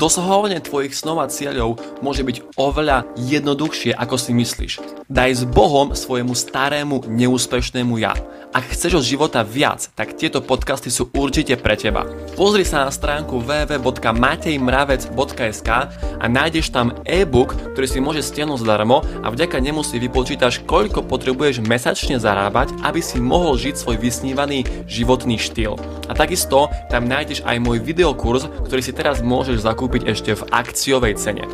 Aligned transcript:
Dosahovanie 0.00 0.64
tvojich 0.64 0.96
snov 0.96 1.20
a 1.20 1.28
cieľov 1.28 1.76
môže 2.00 2.24
byť 2.24 2.56
oveľa 2.56 3.04
jednoduchšie, 3.20 3.92
ako 3.92 4.16
si 4.16 4.32
myslíš. 4.32 4.80
Daj 5.12 5.30
s 5.36 5.44
Bohom 5.44 5.92
svojemu 5.92 6.32
starému, 6.32 7.04
neúspešnému 7.04 8.00
ja. 8.00 8.16
Ak 8.50 8.66
chceš 8.72 8.98
od 8.98 9.04
života 9.04 9.44
viac, 9.44 9.92
tak 9.92 10.16
tieto 10.16 10.40
podcasty 10.40 10.88
sú 10.88 11.12
určite 11.12 11.60
pre 11.60 11.76
teba. 11.76 12.08
Pozri 12.32 12.64
sa 12.64 12.88
na 12.88 12.90
stránku 12.90 13.44
www.matejmravec.sk 13.44 15.68
a 16.16 16.24
nájdeš 16.24 16.72
tam 16.72 16.96
e-book, 17.04 17.52
ktorý 17.76 17.86
si 17.86 18.00
môžeš 18.00 18.32
stiahnuť 18.32 18.64
zdarmo 18.64 19.04
a 19.20 19.28
vďaka 19.28 19.60
nemu 19.60 19.84
si 19.84 20.00
vypočítaš, 20.00 20.64
koľko 20.64 21.04
potrebuješ 21.04 21.60
mesačne 21.60 22.16
zarábať, 22.16 22.72
aby 22.80 23.04
si 23.04 23.20
mohol 23.20 23.60
žiť 23.60 23.76
svoj 23.76 24.00
vysnívaný 24.00 24.64
životný 24.88 25.36
štýl. 25.36 25.76
A 26.08 26.16
takisto 26.16 26.72
tam 26.88 27.04
nájdeš 27.06 27.44
aj 27.44 27.60
môj 27.62 27.78
videokurs, 27.84 28.48
ktorý 28.66 28.82
si 28.82 28.96
teraz 28.96 29.22
môžeš 29.22 29.62
zakúpiť 29.62 29.89
kúpiť 29.90 30.06
ešte 30.06 30.38
v 30.38 30.46
akciovej 30.54 31.18
cene. 31.18 31.50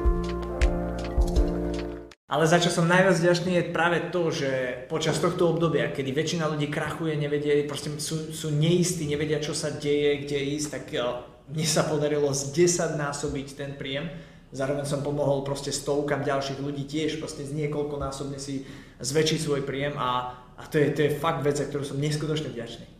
Ale 2.29 2.45
za 2.45 2.61
čo 2.61 2.69
som 2.69 2.85
najviac 2.85 3.17
vďačný 3.17 3.57
je 3.57 3.73
práve 3.73 4.13
to, 4.13 4.29
že 4.29 4.85
počas 4.93 5.17
tohto 5.17 5.49
obdobia, 5.49 5.89
kedy 5.89 6.13
väčšina 6.13 6.45
ľudí 6.45 6.69
krachuje, 6.69 7.17
nevedia, 7.17 7.57
proste 7.65 7.97
sú, 7.97 8.29
sú 8.37 8.53
neistí, 8.53 9.09
nevedia, 9.09 9.41
čo 9.41 9.57
sa 9.57 9.73
deje, 9.73 10.29
kde 10.29 10.53
ísť, 10.53 10.69
tak 10.69 10.85
eh, 10.93 11.01
mne 11.49 11.65
sa 11.65 11.89
podarilo 11.89 12.29
z 12.37 12.53
10 12.53 13.01
násobiť 13.01 13.57
ten 13.57 13.73
príjem. 13.73 14.13
Zároveň 14.53 14.85
som 14.85 15.01
pomohol 15.01 15.41
proste 15.41 15.73
stovkam 15.73 16.21
ďalších 16.21 16.61
ľudí 16.61 16.85
tiež 16.85 17.17
proste 17.17 17.41
z 17.41 17.57
niekoľko 17.57 17.97
násobne 17.97 18.37
si 18.37 18.69
zväčšiť 19.01 19.39
svoj 19.41 19.65
príjem 19.65 19.97
a, 19.97 20.37
a 20.61 20.63
to, 20.69 20.77
je, 20.77 20.93
to 20.93 21.01
je 21.09 21.17
fakt 21.17 21.41
vec, 21.41 21.57
za 21.57 21.65
ktorú 21.65 21.89
som 21.89 21.97
neskutočne 21.97 22.53
vďačný. 22.53 22.96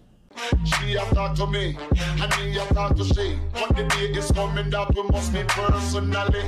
She 0.65 0.93
have 0.93 1.11
talked 1.11 1.37
to 1.39 1.47
me, 1.47 1.77
and 2.21 2.37
me 2.39 2.55
have 2.59 2.69
talked 2.69 2.97
to 2.99 3.05
she. 3.05 3.39
But 3.53 3.77
the 3.77 3.85
day 3.85 4.19
is 4.19 4.31
coming 4.31 4.71
that 4.71 4.95
we 4.95 5.03
must 5.05 5.33
meet 5.33 5.49
personally. 5.49 6.45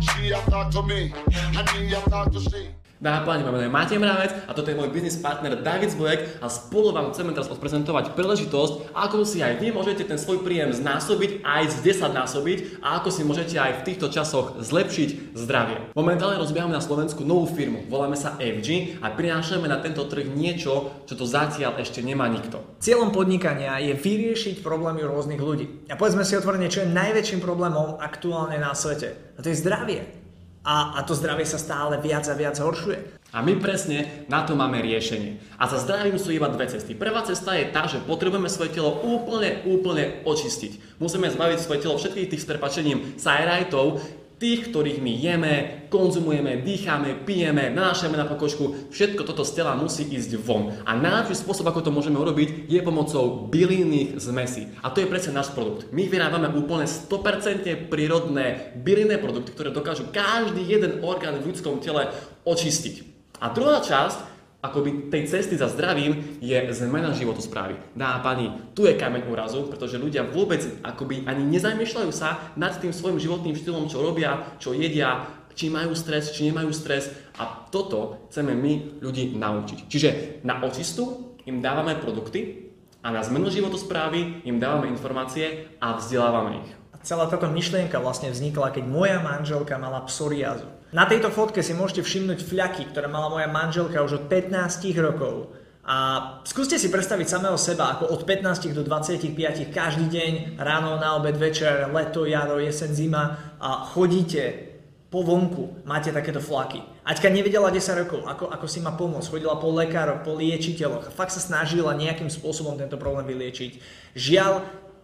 She 0.00 0.30
have 0.30 0.46
talked 0.46 0.72
to 0.72 0.82
me, 0.82 1.12
and 1.56 1.74
me 1.74 1.88
have 1.90 2.04
talked 2.04 2.32
to 2.32 2.40
she. 2.40 2.68
Dámy 2.96 3.20
a 3.20 3.26
páni, 3.28 3.44
máme 3.44 3.68
Matej 3.68 4.00
Mravec 4.00 4.32
a 4.48 4.56
toto 4.56 4.72
je 4.72 4.78
môj 4.80 4.88
business 4.88 5.20
partner 5.20 5.60
David 5.60 5.92
Zbojek 5.92 6.40
a 6.40 6.48
spolu 6.48 6.96
vám 6.96 7.12
chceme 7.12 7.36
teraz 7.36 7.52
odprezentovať 7.52 8.16
príležitosť, 8.16 8.96
ako 8.96 9.20
si 9.28 9.44
aj 9.44 9.60
vy 9.60 9.68
môžete 9.68 10.08
ten 10.08 10.16
svoj 10.16 10.40
príjem 10.40 10.72
znásobiť, 10.72 11.44
aj 11.44 11.76
z 11.76 11.92
10 11.92 12.16
násobiť 12.16 12.80
a 12.80 12.96
ako 12.96 13.12
si 13.12 13.20
môžete 13.28 13.60
aj 13.60 13.84
v 13.84 13.84
týchto 13.84 14.08
časoch 14.08 14.56
zlepšiť 14.64 15.36
zdravie. 15.36 15.92
Momentálne 15.92 16.40
rozbiehame 16.40 16.72
na 16.72 16.80
Slovensku 16.80 17.20
novú 17.20 17.44
firmu, 17.44 17.84
voláme 17.84 18.16
sa 18.16 18.40
FG 18.40 18.96
a 19.04 19.12
prinášame 19.12 19.68
na 19.68 19.76
tento 19.76 20.08
trh 20.08 20.32
niečo, 20.32 21.04
čo 21.04 21.20
to 21.20 21.28
zatiaľ 21.28 21.76
ešte 21.76 22.00
nemá 22.00 22.32
nikto. 22.32 22.64
Cieľom 22.80 23.12
podnikania 23.12 23.76
je 23.76 23.92
vyriešiť 23.92 24.64
problémy 24.64 25.04
rôznych 25.04 25.44
ľudí. 25.44 25.84
A 25.92 26.00
povedzme 26.00 26.24
si 26.24 26.32
otvorene, 26.32 26.72
čo 26.72 26.80
je 26.80 26.96
najväčším 26.96 27.44
problémom 27.44 28.00
aktuálne 28.00 28.56
na 28.56 28.72
svete. 28.72 29.36
A 29.36 29.44
to 29.44 29.52
je 29.52 29.60
zdravie 29.60 30.25
a, 30.66 30.98
a 30.98 31.00
to 31.06 31.14
zdravie 31.14 31.46
sa 31.46 31.62
stále 31.62 31.94
viac 32.02 32.26
a 32.26 32.34
viac 32.34 32.58
horšuje. 32.58 33.22
A 33.30 33.38
my 33.38 33.54
presne 33.62 34.26
na 34.26 34.42
to 34.42 34.58
máme 34.58 34.82
riešenie. 34.82 35.38
A 35.62 35.70
za 35.70 35.78
zdravím 35.78 36.18
sú 36.18 36.34
iba 36.34 36.50
dve 36.50 36.66
cesty. 36.66 36.98
Prvá 36.98 37.22
cesta 37.22 37.54
je 37.54 37.70
tá, 37.70 37.86
že 37.86 38.02
potrebujeme 38.02 38.50
svoje 38.50 38.74
telo 38.74 38.98
úplne, 39.06 39.62
úplne 39.62 40.26
očistiť. 40.26 40.98
Musíme 40.98 41.30
zbaviť 41.30 41.58
svoje 41.62 41.86
telo 41.86 41.94
všetkých 41.94 42.30
tých 42.34 42.42
s 42.42 42.50
prepačením 42.50 42.98
sajrajtov, 43.14 44.02
tých, 44.36 44.68
ktorých 44.68 45.00
my 45.00 45.12
jeme, 45.16 45.54
konzumujeme, 45.88 46.60
dýchame, 46.60 47.24
pijeme, 47.24 47.72
nanášame 47.72 48.20
na 48.20 48.28
pokožku, 48.28 48.92
všetko 48.92 49.24
toto 49.24 49.48
z 49.48 49.56
tela 49.56 49.72
musí 49.72 50.04
ísť 50.04 50.36
von. 50.36 50.76
A 50.84 50.92
najlepší 50.92 51.40
spôsob, 51.40 51.72
ako 51.72 51.88
to 51.88 51.94
môžeme 51.94 52.20
urobiť, 52.20 52.68
je 52.68 52.80
pomocou 52.84 53.48
bylinných 53.48 54.20
zmesí. 54.20 54.68
A 54.84 54.92
to 54.92 55.00
je 55.00 55.08
presne 55.08 55.32
náš 55.32 55.56
produkt. 55.56 55.88
My 55.88 56.04
vyrábame 56.04 56.52
úplne 56.52 56.84
100% 56.84 57.88
prírodné 57.88 58.76
bylinné 58.76 59.16
produkty, 59.16 59.56
ktoré 59.56 59.72
dokážu 59.72 60.12
každý 60.12 60.60
jeden 60.68 61.00
orgán 61.00 61.40
v 61.40 61.56
ľudskom 61.56 61.80
tele 61.80 62.12
očistiť. 62.44 63.16
A 63.40 63.52
druhá 63.52 63.80
časť 63.80 64.35
akoby 64.66 65.08
tej 65.12 65.30
cesty 65.30 65.54
za 65.54 65.70
zdravím 65.70 66.38
je 66.42 66.58
zmena 66.74 67.14
životosprávy. 67.14 67.78
Dá 67.94 68.18
pani, 68.20 68.50
tu 68.74 68.84
je 68.84 68.98
kameň 68.98 69.30
úrazu, 69.30 69.66
pretože 69.70 70.00
ľudia 70.00 70.26
vôbec 70.26 70.62
akoby 70.82 71.24
ani 71.24 71.46
nezamýšľajú 71.54 72.10
sa 72.10 72.54
nad 72.58 72.74
tým 72.76 72.90
svojim 72.90 73.22
životným 73.22 73.54
štýlom, 73.54 73.86
čo 73.86 74.02
robia, 74.02 74.56
čo 74.58 74.74
jedia, 74.74 75.26
či 75.56 75.72
majú 75.72 75.96
stres, 75.96 76.36
či 76.36 76.52
nemajú 76.52 76.70
stres. 76.70 77.08
A 77.40 77.66
toto 77.72 78.28
chceme 78.28 78.52
my 78.52 79.00
ľudí 79.00 79.32
naučiť. 79.32 79.78
Čiže 79.88 80.08
na 80.44 80.60
očistu 80.60 81.34
im 81.48 81.64
dávame 81.64 81.96
produkty 81.96 82.68
a 83.00 83.14
na 83.14 83.24
zmenu 83.24 83.48
životosprávy 83.48 84.44
im 84.44 84.58
dávame 84.60 84.92
informácie 84.92 85.72
a 85.80 85.96
vzdelávame 85.96 86.60
ich. 86.60 86.70
Celá 87.06 87.30
táto 87.30 87.46
myšlienka 87.46 88.02
vlastne 88.02 88.34
vznikla, 88.34 88.74
keď 88.74 88.82
moja 88.82 89.22
manželka 89.22 89.78
mala 89.78 90.02
psoriázu. 90.10 90.66
Na 90.90 91.06
tejto 91.06 91.30
fotke 91.30 91.62
si 91.62 91.70
môžete 91.70 92.02
všimnúť 92.02 92.42
fľaky, 92.42 92.90
ktoré 92.90 93.06
mala 93.06 93.30
moja 93.30 93.46
manželka 93.46 94.02
už 94.02 94.18
od 94.18 94.24
15 94.26 94.90
rokov. 94.98 95.54
A 95.86 95.96
skúste 96.42 96.82
si 96.82 96.90
predstaviť 96.90 97.30
samého 97.30 97.54
seba, 97.54 97.94
ako 97.94 98.10
od 98.10 98.26
15 98.26 98.74
do 98.74 98.82
25 98.82 99.38
každý 99.70 100.10
deň, 100.10 100.58
ráno, 100.58 100.98
na 100.98 101.14
obed, 101.14 101.38
večer, 101.38 101.86
leto, 101.94 102.26
jaro, 102.26 102.58
jesen, 102.58 102.90
zima 102.90 103.54
a 103.62 103.86
chodíte 103.86 104.74
po 105.06 105.22
vonku, 105.22 105.86
máte 105.86 106.10
takéto 106.10 106.42
flaky. 106.42 106.82
Aťka 107.06 107.30
nevedela 107.30 107.70
10 107.70 108.02
rokov, 108.02 108.26
ako, 108.26 108.50
ako 108.50 108.66
si 108.66 108.82
má 108.82 108.90
pomôcť, 108.98 109.30
chodila 109.30 109.54
po 109.54 109.70
lekároch, 109.70 110.26
po 110.26 110.34
liečiteľoch 110.34 111.14
fakt 111.14 111.30
sa 111.30 111.38
snažila 111.38 111.94
nejakým 111.94 112.26
spôsobom 112.26 112.74
tento 112.74 112.98
problém 112.98 113.30
vyliečiť. 113.30 113.78
Žiaľ, 114.18 114.52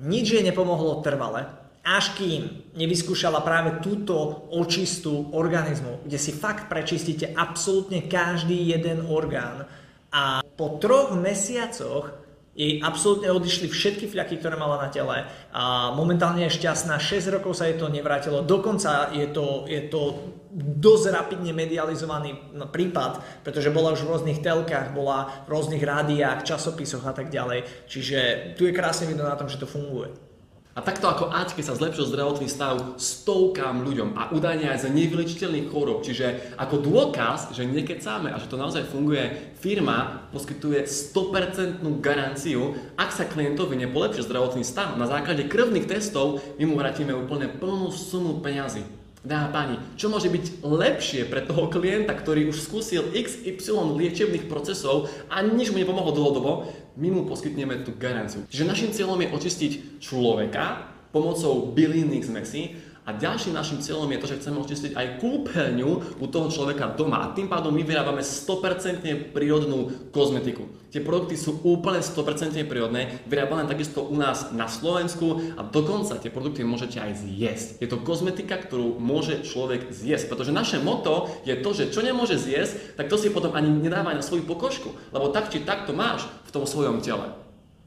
nič 0.02 0.34
jej 0.34 0.42
nepomohlo 0.42 0.98
trvale, 1.06 1.61
až 1.82 2.14
kým 2.14 2.72
nevyskúšala 2.78 3.42
práve 3.42 3.82
túto 3.82 4.46
očistu 4.54 5.34
organizmu, 5.34 6.06
kde 6.06 6.18
si 6.18 6.30
fakt 6.30 6.70
prečistíte 6.70 7.34
absolútne 7.34 8.06
každý 8.06 8.70
jeden 8.70 9.02
orgán. 9.10 9.66
A 10.14 10.46
po 10.54 10.78
troch 10.78 11.18
mesiacoch 11.18 12.22
jej 12.52 12.84
absolútne 12.84 13.32
odišli 13.32 13.64
všetky 13.72 14.12
fľaky, 14.12 14.36
ktoré 14.36 14.60
mala 14.60 14.76
na 14.76 14.92
tele. 14.92 15.24
A 15.56 15.90
momentálne 15.96 16.44
je 16.46 16.52
šťastná, 16.60 17.00
6 17.00 17.32
rokov 17.32 17.56
sa 17.56 17.64
jej 17.64 17.80
to 17.80 17.88
nevrátilo, 17.88 18.44
dokonca 18.44 19.08
je 19.16 19.24
to, 19.32 19.64
je 19.64 19.88
to 19.88 20.00
dosť 20.52 21.04
rapidne 21.16 21.56
medializovaný 21.56 22.52
prípad, 22.68 23.40
pretože 23.40 23.72
bola 23.72 23.96
už 23.96 24.04
v 24.04 24.10
rôznych 24.12 24.44
telkách, 24.44 24.92
bola 24.92 25.48
v 25.48 25.56
rôznych 25.56 25.80
rádiách, 25.80 26.44
časopisoch 26.44 27.08
a 27.08 27.16
tak 27.16 27.32
ďalej, 27.32 27.88
čiže 27.88 28.52
tu 28.60 28.68
je 28.68 28.76
krásne 28.76 29.08
vidno 29.08 29.24
na 29.24 29.34
tom, 29.34 29.48
že 29.48 29.56
to 29.56 29.64
funguje. 29.64 30.31
A 30.72 30.80
takto 30.80 31.04
ako 31.04 31.28
Aťke 31.28 31.60
sa 31.60 31.76
zlepšil 31.76 32.08
zdravotný 32.08 32.48
stav 32.48 32.96
stovkám 32.96 33.84
ľuďom 33.84 34.16
a 34.16 34.32
údajne 34.32 34.72
aj 34.72 34.88
za 34.88 34.90
nevylečiteľných 34.90 35.68
chorób. 35.68 36.00
Čiže 36.00 36.56
ako 36.56 36.80
dôkaz, 36.80 37.52
že 37.52 37.68
nekecáme 37.68 38.32
a 38.32 38.40
že 38.40 38.48
to 38.48 38.56
naozaj 38.56 38.88
funguje, 38.88 39.52
firma 39.60 40.24
poskytuje 40.32 40.88
100% 40.88 41.84
garanciu, 42.00 42.72
ak 42.96 43.12
sa 43.12 43.28
klientovi 43.28 43.76
nepolepšie 43.84 44.24
zdravotný 44.24 44.64
stav 44.64 44.96
na 44.96 45.04
základe 45.04 45.44
krvných 45.44 45.84
testov, 45.84 46.40
my 46.56 46.64
mu 46.64 46.80
vrátime 46.80 47.12
úplne 47.12 47.52
plnú 47.52 47.92
sumu 47.92 48.40
peňazí. 48.40 49.01
Dáma 49.22 49.54
páni, 49.54 49.78
čo 49.94 50.10
môže 50.10 50.26
byť 50.26 50.66
lepšie 50.66 51.30
pre 51.30 51.46
toho 51.46 51.70
klienta, 51.70 52.10
ktorý 52.10 52.50
už 52.50 52.58
skúsil 52.58 53.06
XY 53.14 53.94
liečebných 53.94 54.50
procesov 54.50 55.06
a 55.30 55.46
nič 55.46 55.70
mu 55.70 55.78
nepomohlo 55.78 56.10
dlhodobo, 56.10 56.66
my 56.98 57.08
mu 57.14 57.22
poskytneme 57.30 57.86
tú 57.86 57.94
garanciu. 57.94 58.42
Čiže 58.50 58.66
našim 58.66 58.90
cieľom 58.90 59.22
je 59.22 59.30
očistiť 59.30 59.72
človeka 60.02 60.90
pomocou 61.14 61.70
bylinných 61.70 62.26
zmesí 62.26 62.74
a 63.02 63.10
ďalším 63.10 63.58
našim 63.58 63.82
cieľom 63.82 64.06
je 64.14 64.20
to, 64.22 64.30
že 64.30 64.38
chceme 64.38 64.62
očistiť 64.62 64.92
aj 64.94 65.06
kúpeľňu 65.18 65.90
u 66.22 66.26
toho 66.30 66.46
človeka 66.54 66.94
doma. 66.94 67.26
A 67.26 67.34
tým 67.34 67.50
pádom 67.50 67.74
my 67.74 67.82
vyrábame 67.82 68.22
100% 68.22 69.34
prírodnú 69.34 69.90
kozmetiku. 70.14 70.70
Tie 70.94 71.02
produkty 71.02 71.34
sú 71.34 71.58
úplne 71.66 71.98
100% 71.98 72.62
prírodné, 72.70 73.26
vyrábané 73.26 73.66
takisto 73.66 74.06
u 74.06 74.14
nás 74.14 74.54
na 74.54 74.70
Slovensku 74.70 75.42
a 75.58 75.66
dokonca 75.66 76.14
tie 76.22 76.30
produkty 76.30 76.62
môžete 76.62 77.02
aj 77.02 77.26
zjesť. 77.26 77.68
Je 77.82 77.90
to 77.90 77.98
kozmetika, 77.98 78.54
ktorú 78.54 79.02
môže 79.02 79.42
človek 79.42 79.90
zjesť, 79.90 80.30
pretože 80.30 80.54
naše 80.54 80.78
moto 80.78 81.26
je 81.42 81.58
to, 81.58 81.74
že 81.74 81.90
čo 81.90 82.06
nemôže 82.06 82.38
zjesť, 82.38 82.94
tak 82.94 83.10
to 83.10 83.18
si 83.18 83.34
potom 83.34 83.50
ani 83.58 83.66
nedáva 83.66 84.14
na 84.14 84.22
svoju 84.22 84.46
pokožku, 84.46 84.94
lebo 85.10 85.34
tak 85.34 85.50
či 85.50 85.66
tak 85.66 85.90
to 85.90 85.96
máš 85.96 86.22
v 86.46 86.54
tom 86.54 86.62
svojom 86.70 87.02
tele. 87.02 87.42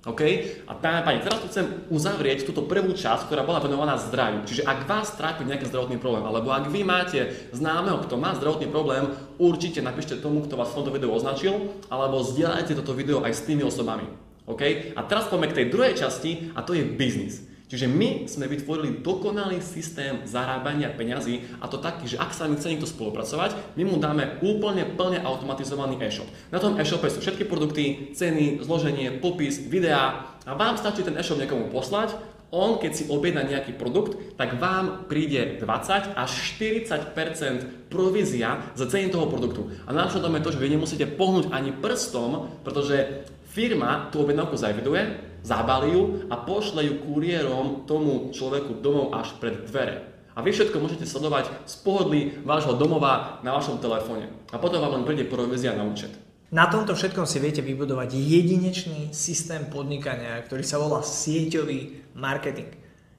OK? 0.06 0.22
A 0.70 0.78
páni, 0.78 1.02
pani, 1.02 1.20
teraz 1.26 1.42
tu 1.42 1.50
chcem 1.50 1.66
uzavrieť 1.90 2.46
túto 2.46 2.62
prvú 2.62 2.94
časť, 2.94 3.26
ktorá 3.26 3.42
bola 3.42 3.58
venovaná 3.58 3.98
zdraviu. 3.98 4.46
Čiže 4.46 4.62
ak 4.62 4.86
vás 4.86 5.18
trápi 5.18 5.50
nejaký 5.50 5.66
zdravotný 5.66 5.98
problém, 5.98 6.22
alebo 6.22 6.54
ak 6.54 6.70
vy 6.70 6.86
máte 6.86 7.50
známeho, 7.50 8.06
kto 8.06 8.14
má 8.14 8.38
zdravotný 8.38 8.70
problém, 8.70 9.10
určite 9.42 9.82
napíšte 9.82 10.22
tomu, 10.22 10.46
kto 10.46 10.62
vás 10.62 10.70
v 10.70 10.78
tomto 10.78 10.94
videu 10.94 11.10
označil, 11.10 11.74
alebo 11.90 12.22
zdieľajte 12.22 12.78
toto 12.78 12.94
video 12.94 13.26
aj 13.26 13.34
s 13.34 13.46
tými 13.50 13.66
osobami. 13.66 14.06
OK? 14.46 14.94
A 14.94 15.02
teraz 15.10 15.26
poďme 15.26 15.50
k 15.50 15.58
tej 15.58 15.68
druhej 15.74 15.98
časti 15.98 16.54
a 16.54 16.62
to 16.62 16.78
je 16.78 16.86
biznis. 16.86 17.55
Čiže 17.66 17.90
my 17.90 18.30
sme 18.30 18.46
vytvorili 18.46 19.02
dokonalý 19.02 19.58
systém 19.58 20.22
zarábania 20.30 20.94
peňazí 20.94 21.58
a 21.58 21.66
to 21.66 21.82
taký, 21.82 22.06
že 22.06 22.22
ak 22.22 22.30
sa 22.30 22.46
mi 22.46 22.62
chce 22.62 22.70
niekto 22.70 22.86
spolupracovať, 22.86 23.74
my 23.74 23.84
mu 23.90 23.98
dáme 23.98 24.38
úplne 24.46 24.86
plne 24.94 25.18
automatizovaný 25.26 25.98
e-shop. 26.06 26.30
Na 26.54 26.62
tom 26.62 26.78
e-shope 26.78 27.10
sú 27.10 27.26
všetky 27.26 27.50
produkty, 27.50 28.14
ceny, 28.14 28.62
zloženie, 28.62 29.18
popis, 29.18 29.58
videá 29.58 30.38
a 30.46 30.54
vám 30.54 30.78
stačí 30.78 31.02
ten 31.02 31.18
e-shop 31.18 31.42
niekomu 31.42 31.74
poslať 31.74 32.14
On, 32.54 32.78
keď 32.78 32.92
si 32.94 33.04
objedná 33.10 33.44
nejaký 33.44 33.74
produkt, 33.74 34.16
tak 34.38 34.62
vám 34.62 35.10
príde 35.10 35.60
20 35.60 36.16
až 36.16 36.32
40% 36.56 37.90
provízia 37.92 38.62
za 38.78 38.86
ceny 38.86 39.10
toho 39.10 39.26
produktu. 39.26 39.74
A 39.84 39.92
najlepšie 39.92 40.22
tom 40.22 40.36
je 40.38 40.46
to, 40.46 40.54
že 40.54 40.62
vy 40.62 40.68
nemusíte 40.78 41.06
pohnúť 41.18 41.50
ani 41.50 41.74
prstom, 41.74 42.62
pretože 42.62 43.28
firma 43.50 44.08
tú 44.14 44.22
objednávku 44.22 44.56
zaeviduje, 44.56 45.25
zabalí 45.46 45.94
ju 45.94 46.04
a 46.34 46.42
pošle 46.42 46.82
ju 46.82 46.94
kuriérom 47.06 47.86
tomu 47.86 48.34
človeku 48.34 48.82
domov 48.82 49.14
až 49.14 49.38
pred 49.38 49.70
dvere. 49.70 50.10
A 50.36 50.44
vy 50.44 50.52
všetko 50.52 50.82
môžete 50.82 51.08
sledovať 51.08 51.48
z 51.64 51.76
pohodlí 51.86 52.44
vášho 52.44 52.76
domova 52.76 53.40
na 53.46 53.56
vašom 53.56 53.80
telefóne. 53.80 54.28
A 54.52 54.60
potom 54.60 54.84
vám 54.84 55.00
len 55.00 55.08
príde 55.08 55.30
provízia 55.30 55.78
na 55.78 55.88
účet. 55.88 56.12
Na 56.52 56.68
tomto 56.68 56.92
všetkom 56.92 57.24
si 57.24 57.40
viete 57.40 57.64
vybudovať 57.64 58.16
jedinečný 58.18 59.16
systém 59.16 59.66
podnikania, 59.72 60.44
ktorý 60.44 60.64
sa 60.66 60.82
volá 60.82 61.00
sieťový 61.02 62.12
marketing. 62.20 62.70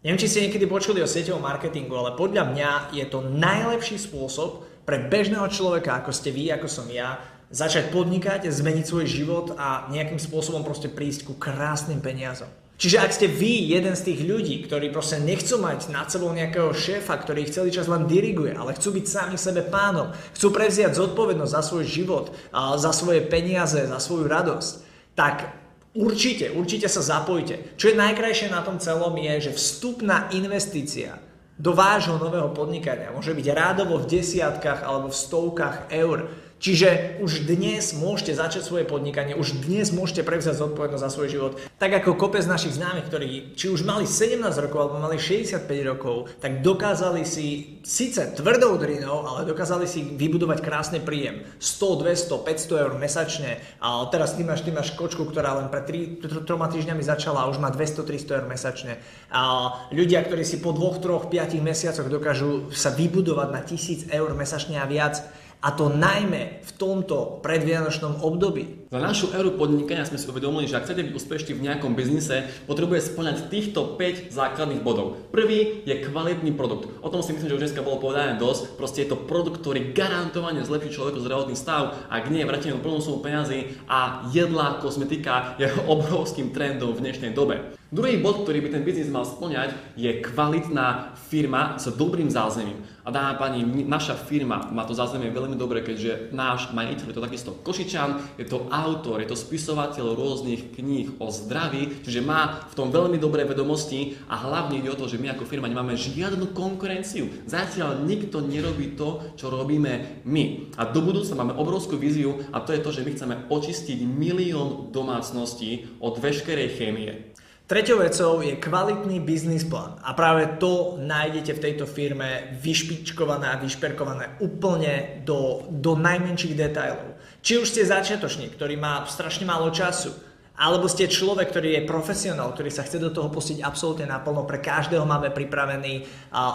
Neviem, 0.05 0.21
či 0.21 0.31
ste 0.31 0.45
niekedy 0.47 0.69
počuli 0.71 1.03
o 1.03 1.09
sieťovom 1.09 1.43
marketingu, 1.43 1.91
ale 1.97 2.15
podľa 2.15 2.53
mňa 2.53 2.71
je 2.95 3.05
to 3.11 3.27
najlepší 3.27 3.99
spôsob 3.99 4.63
pre 4.87 5.11
bežného 5.11 5.51
človeka, 5.51 5.99
ako 5.99 6.15
ste 6.15 6.31
vy, 6.31 6.55
ako 6.55 6.71
som 6.71 6.87
ja, 6.87 7.19
začať 7.51 7.95
podnikať, 7.95 8.51
zmeniť 8.51 8.85
svoj 8.87 9.07
život 9.07 9.47
a 9.55 9.87
nejakým 9.91 10.19
spôsobom 10.19 10.67
proste 10.67 10.91
prísť 10.91 11.31
ku 11.31 11.35
krásnym 11.39 12.03
peniazom. 12.03 12.51
Čiže 12.77 13.01
ak 13.01 13.15
ste 13.17 13.27
vy 13.33 13.73
jeden 13.73 13.97
z 13.97 14.13
tých 14.13 14.21
ľudí, 14.29 14.61
ktorí 14.69 14.93
proste 14.93 15.17
nechcú 15.17 15.57
mať 15.57 15.89
nad 15.89 16.13
sebou 16.13 16.29
nejakého 16.29 16.77
šéfa, 16.77 17.17
ktorý 17.17 17.49
ich 17.49 17.55
celý 17.57 17.73
čas 17.73 17.89
len 17.89 18.05
diriguje, 18.05 18.53
ale 18.53 18.77
chcú 18.77 19.01
byť 19.01 19.07
sami 19.09 19.37
sebe 19.41 19.65
pánom, 19.65 20.13
chcú 20.37 20.53
prevziať 20.53 20.93
zodpovednosť 20.93 21.55
za 21.57 21.63
svoj 21.65 21.85
život, 21.89 22.37
za 22.53 22.93
svoje 22.93 23.25
peniaze, 23.25 23.81
za 23.81 23.97
svoju 23.97 24.29
radosť, 24.29 24.73
tak 25.17 25.57
určite, 25.97 26.53
určite 26.53 26.93
sa 26.93 27.01
zapojte. 27.01 27.81
Čo 27.81 27.97
je 27.97 27.97
najkrajšie 27.97 28.53
na 28.53 28.61
tom 28.61 28.77
celom 28.77 29.17
je, 29.17 29.49
že 29.49 29.57
vstupná 29.57 30.29
investícia 30.37 31.17
do 31.57 31.73
vášho 31.73 32.21
nového 32.21 32.53
podnikania 32.53 33.09
môže 33.09 33.33
byť 33.33 33.47
rádovo 33.57 34.05
v 34.05 34.21
desiatkách 34.21 34.85
alebo 34.85 35.09
v 35.09 35.17
stovkách 35.17 35.89
eur 35.97 36.29
Čiže 36.57 37.21
už 37.21 37.45
dnes 37.45 37.93
môžete 37.93 38.33
začať 38.33 38.65
svoje 38.65 38.89
podnikanie, 38.89 39.37
už 39.37 39.69
dnes 39.69 39.93
môžete 39.93 40.25
prevziať 40.25 40.57
zodpovednosť 40.57 41.05
za 41.05 41.13
svoj 41.13 41.29
život. 41.29 41.53
Tak 41.77 42.01
ako 42.01 42.17
kopec 42.17 42.49
našich 42.49 42.81
známych, 42.81 43.13
ktorí 43.13 43.53
či 43.53 43.69
už 43.69 43.85
mali 43.85 44.09
17 44.09 44.41
rokov 44.65 44.89
alebo 44.89 44.97
mali 44.97 45.21
65 45.21 45.69
rokov, 45.85 46.33
tak 46.41 46.65
dokázali 46.65 47.29
si 47.29 47.77
síce 47.85 48.33
tvrdou 48.33 48.81
drinou, 48.81 49.29
ale 49.29 49.45
dokázali 49.45 49.85
si 49.85 50.01
vybudovať 50.17 50.65
krásny 50.65 50.99
príjem. 51.05 51.45
100, 51.61 52.01
200, 52.01 52.49
500 52.49 52.83
eur 52.89 52.93
mesačne. 52.97 53.61
A 53.85 54.09
teraz 54.09 54.33
ty 54.33 54.41
máš, 54.41 54.65
ty 54.65 54.73
máš 54.73 54.97
kočku, 54.97 55.29
ktorá 55.29 55.61
len 55.61 55.69
pred 55.69 55.85
3, 56.25 56.25
3 56.25 56.41
týždňami 56.49 57.05
začala 57.05 57.45
a 57.45 57.51
už 57.53 57.61
má 57.61 57.69
200-300 57.69 58.33
eur 58.33 58.47
mesačne. 58.49 58.97
A 59.29 59.77
ľudia, 59.93 60.25
ktorí 60.25 60.41
si 60.41 60.65
po 60.65 60.73
2, 60.73 61.05
3, 61.05 61.53
5 61.53 61.61
mesiacoch 61.61 62.09
dokážu 62.09 62.73
sa 62.73 62.89
vybudovať 62.97 63.49
na 63.53 63.61
1000 63.61 64.09
eur 64.09 64.33
mesačne 64.33 64.81
a 64.81 64.89
viac, 64.89 65.21
a 65.63 65.69
to 65.73 65.89
najmä 65.89 66.63
v 66.63 66.71
tomto 66.77 67.41
predvianočnom 67.41 68.21
období. 68.21 68.87
Za 68.87 69.03
našu 69.03 69.35
éru 69.35 69.59
podnikania 69.59 70.07
sme 70.07 70.15
si 70.15 70.31
uvedomili, 70.31 70.71
že 70.71 70.79
ak 70.79 70.87
chcete 70.87 71.11
byť 71.11 71.15
úspešní 71.19 71.53
v 71.59 71.65
nejakom 71.67 71.99
biznise, 71.99 72.47
potrebuje 72.71 73.11
splňať 73.11 73.51
týchto 73.51 73.99
5 73.99 74.31
základných 74.31 74.85
bodov. 74.87 75.19
Prvý 75.35 75.83
je 75.83 76.07
kvalitný 76.07 76.55
produkt. 76.55 76.87
O 77.03 77.11
tom 77.11 77.19
si 77.19 77.35
myslím, 77.35 77.51
že 77.51 77.57
už 77.59 77.65
dneska 77.67 77.83
bolo 77.83 77.99
povedané 77.99 78.39
dosť. 78.39 78.79
Proste 78.79 79.03
je 79.03 79.11
to 79.11 79.19
produkt, 79.19 79.59
ktorý 79.59 79.91
garantovane 79.91 80.63
zlepší 80.63 80.95
človeku 80.95 81.19
zdravotný 81.19 81.59
stav, 81.59 81.99
ak 82.07 82.31
nie, 82.31 82.47
vrátime 82.47 82.79
plnú 82.79 83.03
sumu 83.03 83.19
peniazy 83.19 83.75
a 83.91 84.31
jedlá, 84.31 84.79
kozmetika 84.79 85.59
je 85.59 85.67
obrovským 85.91 86.55
trendom 86.55 86.95
v 86.95 87.11
dnešnej 87.11 87.35
dobe. 87.35 87.75
Druhý 87.91 88.19
bod, 88.19 88.43
ktorý 88.43 88.67
by 88.67 88.69
ten 88.75 88.83
biznis 88.83 89.11
mal 89.11 89.23
splňať, 89.23 89.75
je 89.95 90.11
kvalitná 90.19 91.15
firma 91.31 91.79
s 91.79 91.87
dobrým 91.95 92.27
zázemím. 92.27 92.83
A 93.07 93.15
dáma 93.15 93.39
pani, 93.39 93.63
naša 93.87 94.19
firma 94.19 94.67
má 94.75 94.83
to 94.83 94.91
zázemie 94.91 95.31
veľmi 95.31 95.55
dobre, 95.55 95.79
keďže 95.87 96.35
náš 96.35 96.75
majiteľ 96.75 97.07
je 97.07 97.15
to 97.15 97.23
takisto 97.23 97.51
Košičan, 97.63 98.35
je 98.35 98.43
to 98.51 98.67
autor, 98.67 99.23
je 99.23 99.31
to 99.31 99.39
spisovateľ 99.39 100.19
rôznych 100.19 100.75
kníh 100.75 101.15
o 101.23 101.31
zdraví, 101.31 102.03
čiže 102.03 102.27
má 102.27 102.67
v 102.67 102.75
tom 102.75 102.91
veľmi 102.91 103.15
dobré 103.23 103.47
vedomosti 103.47 104.19
a 104.27 104.43
hlavne 104.43 104.83
ide 104.83 104.91
o 104.91 104.99
to, 104.99 105.07
že 105.07 105.23
my 105.23 105.39
ako 105.39 105.47
firma 105.47 105.71
nemáme 105.71 105.95
žiadnu 105.95 106.51
konkurenciu. 106.51 107.31
Zatiaľ 107.47 108.03
nikto 108.03 108.43
nerobí 108.43 108.99
to, 108.99 109.39
čo 109.39 109.55
robíme 109.55 110.27
my. 110.27 110.75
A 110.75 110.91
do 110.91 110.99
budúca 110.99 111.39
máme 111.39 111.55
obrovskú 111.55 111.95
víziu 111.95 112.43
a 112.51 112.59
to 112.59 112.75
je 112.75 112.83
to, 112.83 112.91
že 112.91 113.07
my 113.07 113.11
chceme 113.15 113.37
očistiť 113.47 114.03
milión 114.03 114.91
domácností 114.91 116.03
od 116.03 116.19
veškerej 116.19 116.75
chémie. 116.75 117.37
Treťou 117.67 117.99
vecou 117.99 118.47
je 118.47 118.63
kvalitný 118.63 119.19
biznis 119.27 119.67
plán 119.67 119.99
a 120.07 120.15
práve 120.15 120.55
to 120.63 121.03
nájdete 121.03 121.51
v 121.51 121.63
tejto 121.67 121.83
firme 121.91 122.55
vyšpičkované 122.63 123.43
a 123.51 123.59
vyšperkované 123.59 124.39
úplne 124.39 125.27
do, 125.27 125.67
do 125.67 125.99
najmenších 125.99 126.55
detailov. 126.55 127.19
Či 127.43 127.59
už 127.59 127.67
ste 127.67 127.83
začiatočník, 127.83 128.55
ktorý 128.55 128.79
má 128.79 129.03
strašne 129.11 129.51
málo 129.51 129.75
času, 129.75 130.15
alebo 130.55 130.87
ste 130.87 131.11
človek, 131.11 131.51
ktorý 131.51 131.83
je 131.83 131.91
profesionál, 131.91 132.55
ktorý 132.55 132.71
sa 132.71 132.87
chce 132.87 133.03
do 133.03 133.11
toho 133.11 133.35
pustiť 133.35 133.59
absolútne 133.67 134.07
naplno, 134.07 134.47
pre 134.47 134.63
každého 134.63 135.03
máme 135.03 135.35
pripravený 135.35 136.07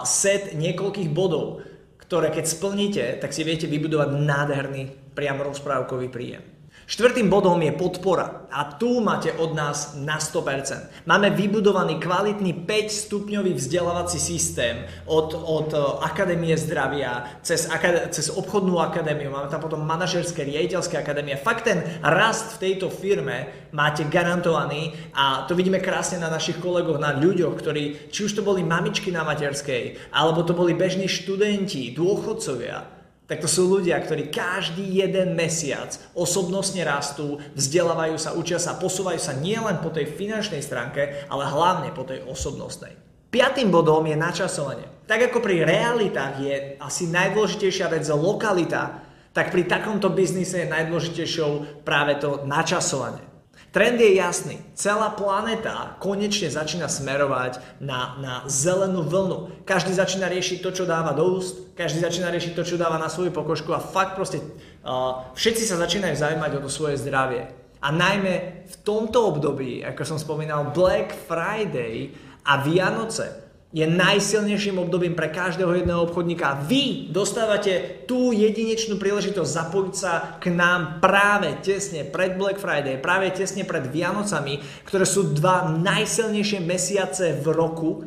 set 0.08 0.56
niekoľkých 0.56 1.12
bodov, 1.12 1.60
ktoré 2.00 2.32
keď 2.32 2.44
splníte, 2.48 3.04
tak 3.20 3.36
si 3.36 3.44
viete 3.44 3.68
vybudovať 3.68 4.16
nádherný 4.16 5.12
priamo 5.12 5.44
rozprávkový 5.44 6.08
príjem. 6.08 6.61
Štvrtým 6.92 7.32
bodom 7.32 7.56
je 7.64 7.72
podpora 7.72 8.44
a 8.52 8.76
tu 8.76 9.00
máte 9.00 9.32
od 9.40 9.56
nás 9.56 9.96
na 9.96 10.20
100%. 10.20 11.08
Máme 11.08 11.32
vybudovaný 11.32 11.96
kvalitný 11.96 12.68
5-stupňový 12.68 13.56
vzdelávací 13.56 14.20
systém 14.20 14.84
od, 15.08 15.32
od 15.32 15.72
e, 15.72 15.80
Akadémie 16.04 16.52
zdravia 16.52 17.40
cez, 17.40 17.64
cez 18.12 18.28
obchodnú 18.28 18.76
akadémiu, 18.76 19.32
máme 19.32 19.48
tam 19.48 19.64
potom 19.64 19.80
manažerské, 19.80 20.44
riaditeľské 20.44 21.00
akadémie. 21.00 21.40
Fakt 21.40 21.64
ten 21.64 21.80
rast 22.04 22.60
v 22.60 22.68
tejto 22.68 22.92
firme 22.92 23.72
máte 23.72 24.04
garantovaný 24.04 24.92
a 25.16 25.48
to 25.48 25.56
vidíme 25.56 25.80
krásne 25.80 26.20
na 26.20 26.28
našich 26.28 26.60
kolegoch, 26.60 27.00
na 27.00 27.16
ľuďoch, 27.16 27.56
ktorí, 27.56 28.12
či 28.12 28.28
už 28.28 28.36
to 28.36 28.44
boli 28.44 28.60
mamičky 28.60 29.08
na 29.08 29.24
materskej, 29.24 30.12
alebo 30.12 30.44
to 30.44 30.52
boli 30.52 30.76
bežní 30.76 31.08
študenti, 31.08 31.96
dôchodcovia, 31.96 32.91
tak 33.32 33.40
to 33.40 33.48
sú 33.48 33.64
ľudia, 33.64 33.96
ktorí 33.96 34.28
každý 34.28 34.84
jeden 34.84 35.32
mesiac 35.32 35.88
osobnostne 36.12 36.84
rastú, 36.84 37.40
vzdelávajú 37.56 38.20
sa, 38.20 38.36
učia 38.36 38.60
sa, 38.60 38.76
posúvajú 38.76 39.16
sa 39.16 39.32
nielen 39.32 39.80
po 39.80 39.88
tej 39.88 40.04
finančnej 40.12 40.60
stránke, 40.60 41.24
ale 41.32 41.48
hlavne 41.48 41.96
po 41.96 42.04
tej 42.04 42.28
osobnostnej. 42.28 42.92
Piatým 43.32 43.72
bodom 43.72 44.04
je 44.04 44.20
načasovanie. 44.20 44.84
Tak 45.08 45.32
ako 45.32 45.40
pri 45.40 45.64
realitách 45.64 46.44
je 46.44 46.76
asi 46.76 47.08
najdôležitejšia 47.08 47.88
vec 47.88 48.04
lokalita, 48.12 49.00
tak 49.32 49.48
pri 49.48 49.64
takomto 49.64 50.12
biznise 50.12 50.68
je 50.68 50.68
najdôležitejšou 50.68 51.80
práve 51.88 52.20
to 52.20 52.44
načasovanie. 52.44 53.31
Trend 53.72 53.96
je 53.96 54.20
jasný. 54.20 54.60
Celá 54.76 55.16
planéta 55.16 55.96
konečne 55.96 56.52
začína 56.52 56.92
smerovať 56.92 57.80
na, 57.80 58.20
na 58.20 58.34
zelenú 58.44 59.00
vlnu. 59.00 59.64
Každý 59.64 59.96
začína 59.96 60.28
riešiť 60.28 60.60
to, 60.60 60.76
čo 60.76 60.84
dáva 60.84 61.16
do 61.16 61.40
úst, 61.40 61.72
každý 61.72 62.04
začína 62.04 62.28
riešiť 62.28 62.52
to, 62.52 62.68
čo 62.68 62.76
dáva 62.76 63.00
na 63.00 63.08
svoju 63.08 63.32
pokožku 63.32 63.72
a 63.72 63.80
fakt 63.80 64.12
proste 64.12 64.44
uh, 64.84 65.24
všetci 65.32 65.64
sa 65.64 65.80
začínajú 65.80 66.12
zaujímať 66.20 66.60
o 66.60 66.62
to 66.62 66.68
svoje 66.68 67.00
zdravie. 67.00 67.48
A 67.80 67.88
najmä 67.88 68.68
v 68.68 68.76
tomto 68.84 69.24
období, 69.32 69.80
ako 69.80 70.04
som 70.04 70.18
spomínal, 70.20 70.68
Black 70.76 71.16
Friday 71.16 72.12
a 72.44 72.60
Vianoce 72.60 73.51
je 73.72 73.88
najsilnejším 73.88 74.76
obdobím 74.76 75.16
pre 75.16 75.32
každého 75.32 75.72
jedného 75.72 76.04
obchodníka. 76.04 76.68
Vy 76.68 77.08
dostávate 77.08 78.04
tú 78.04 78.28
jedinečnú 78.36 79.00
príležitosť 79.00 79.48
zapojiť 79.48 79.94
sa 79.96 80.36
k 80.36 80.52
nám 80.52 81.00
práve 81.00 81.56
tesne 81.64 82.04
pred 82.04 82.36
Black 82.36 82.60
Friday, 82.60 83.00
práve 83.00 83.32
tesne 83.32 83.64
pred 83.64 83.88
Vianocami, 83.88 84.60
ktoré 84.84 85.08
sú 85.08 85.32
dva 85.32 85.72
najsilnejšie 85.72 86.60
mesiace 86.60 87.40
v 87.40 87.46
roku 87.48 88.04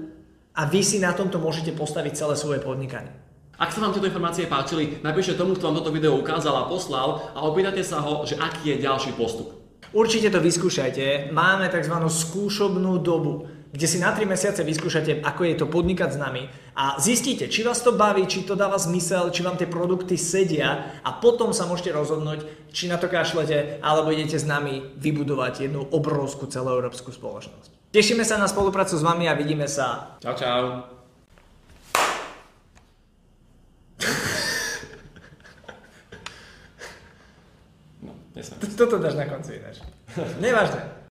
a 0.54 0.70
vy 0.70 0.86
si 0.86 1.02
na 1.02 1.18
tomto 1.18 1.42
môžete 1.42 1.74
postaviť 1.74 2.14
celé 2.14 2.38
svoje 2.38 2.62
podnikanie. 2.62 3.10
Ak 3.58 3.74
sa 3.74 3.82
vám 3.82 3.96
tieto 3.96 4.06
informácie 4.06 4.46
páčili, 4.46 5.02
napíšte 5.02 5.34
tomu, 5.40 5.58
kto 5.58 5.72
vám 5.72 5.80
toto 5.82 5.90
video 5.90 6.14
ukázal 6.14 6.54
a 6.62 6.70
poslal 6.70 7.34
a 7.34 7.42
opýtate 7.42 7.82
sa 7.82 8.06
ho, 8.06 8.22
že 8.28 8.38
aký 8.38 8.76
je 8.76 8.84
ďalší 8.86 9.18
postup. 9.18 9.66
Určite 9.96 10.28
to 10.28 10.44
vyskúšajte. 10.44 11.32
Máme 11.32 11.72
tzv. 11.72 11.96
skúšobnú 11.96 13.00
dobu 13.00 13.48
kde 13.76 13.92
si 13.92 14.00
na 14.00 14.16
3 14.16 14.24
mesiace 14.24 14.64
vyskúšate, 14.64 15.20
ako 15.20 15.44
je 15.44 15.56
to 15.60 15.68
podnikať 15.68 16.16
s 16.16 16.22
nami 16.22 16.48
a 16.80 16.96
zistíte, 16.96 17.52
či 17.52 17.60
vás 17.68 17.84
to 17.84 17.92
baví, 17.92 18.24
či 18.24 18.48
to 18.48 18.56
dáva 18.56 18.80
zmysel, 18.80 19.36
či 19.36 19.44
vám 19.44 19.60
tie 19.60 19.68
produkty 19.68 20.16
sedia 20.16 20.96
a 21.04 21.12
potom 21.12 21.52
sa 21.52 21.68
môžete 21.68 21.92
rozhodnúť, 21.92 22.72
či 22.72 22.88
na 22.88 22.96
to 22.96 23.12
kašlete, 23.12 23.84
alebo 23.84 24.16
idete 24.16 24.40
s 24.40 24.48
nami 24.48 24.96
vybudovať 24.96 25.68
jednu 25.68 25.92
obrovskú 25.92 26.48
celoeurópsku 26.48 27.12
spoločnosť. 27.12 27.92
Tešíme 27.92 28.24
sa 28.24 28.40
na 28.40 28.48
spoluprácu 28.48 28.96
s 28.96 29.04
vami 29.04 29.28
a 29.28 29.36
vidíme 29.36 29.68
sa. 29.68 30.16
Čau, 30.24 30.36
čau. 30.40 30.64
No, 38.06 38.12
Toto 38.76 39.00
dáš 39.00 39.16
na 39.16 39.32
konci 39.32 39.58
ináč. 39.58 39.80
Nevážne. 40.44 40.95